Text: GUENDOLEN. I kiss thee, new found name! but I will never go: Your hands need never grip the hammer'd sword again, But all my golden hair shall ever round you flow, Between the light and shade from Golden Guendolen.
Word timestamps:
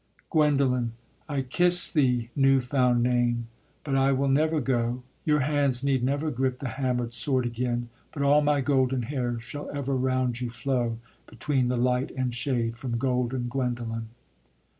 GUENDOLEN. 0.31 0.93
I 1.29 1.43
kiss 1.43 1.87
thee, 1.93 2.31
new 2.35 2.59
found 2.59 3.03
name! 3.03 3.45
but 3.83 3.95
I 3.95 4.11
will 4.13 4.29
never 4.29 4.59
go: 4.59 5.03
Your 5.25 5.41
hands 5.41 5.83
need 5.83 6.03
never 6.03 6.31
grip 6.31 6.57
the 6.57 6.69
hammer'd 6.69 7.13
sword 7.13 7.45
again, 7.45 7.89
But 8.11 8.23
all 8.23 8.41
my 8.41 8.61
golden 8.61 9.03
hair 9.03 9.39
shall 9.39 9.69
ever 9.69 9.95
round 9.95 10.41
you 10.41 10.49
flow, 10.49 10.97
Between 11.27 11.67
the 11.67 11.77
light 11.77 12.09
and 12.17 12.33
shade 12.33 12.79
from 12.79 12.97
Golden 12.97 13.47
Guendolen. 13.47 14.07